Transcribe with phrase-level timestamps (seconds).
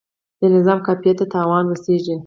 [0.39, 2.15] د نظم قافیې ته تاوان رسیږي.